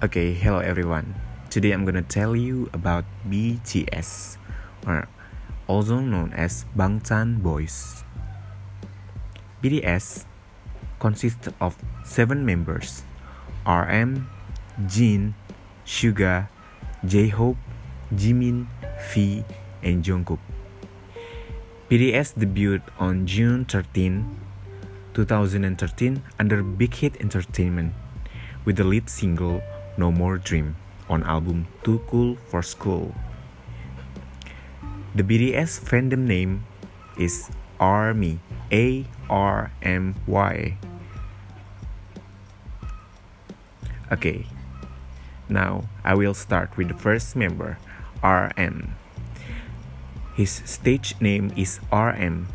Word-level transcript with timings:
Okay, 0.00 0.32
hello 0.32 0.64
everyone. 0.64 1.12
Today 1.52 1.76
I'm 1.76 1.84
gonna 1.84 2.00
tell 2.00 2.32
you 2.32 2.72
about 2.72 3.04
BTS, 3.28 4.40
or 4.88 5.04
also 5.68 6.00
known 6.00 6.32
as 6.32 6.64
Bangtan 6.72 7.44
Boys. 7.44 8.00
BTS 9.60 10.24
consists 11.04 11.52
of 11.60 11.76
seven 12.00 12.48
members: 12.48 13.04
RM, 13.68 14.24
Jin, 14.88 15.36
Suga, 15.84 16.48
J-Hope, 17.04 17.60
Jimin, 18.08 18.72
V, 19.12 19.44
and 19.84 20.00
Jungkook. 20.00 20.40
BTS 21.92 22.40
debuted 22.40 22.88
on 22.96 23.28
June 23.28 23.68
13, 23.68 24.24
2013 25.12 26.24
under 26.40 26.64
Big 26.64 26.96
Hit 27.04 27.20
Entertainment 27.20 27.92
with 28.64 28.80
the 28.80 28.84
lead 28.88 29.12
single 29.12 29.60
No 30.00 30.08
More 30.08 30.40
Dream 30.40 30.80
on 31.12 31.20
album 31.28 31.68
2 31.84 32.08
Cool 32.08 32.40
4 32.48 32.64
Skool. 32.64 33.12
The 35.12 35.20
BTS 35.20 35.76
fandom 35.84 36.24
name 36.24 36.64
is 37.20 37.52
ARMY, 37.76 38.40
A 38.72 39.04
R 39.28 39.68
M 39.84 40.16
Y. 40.24 40.80
Okay, 44.08 44.48
now 45.52 45.84
I 46.00 46.16
will 46.16 46.32
start 46.32 46.80
with 46.80 46.88
the 46.88 46.96
first 46.96 47.36
member, 47.36 47.76
RM. 48.24 48.96
His 50.32 50.64
stage 50.64 51.12
name 51.20 51.52
is 51.60 51.76
RM 51.92 52.48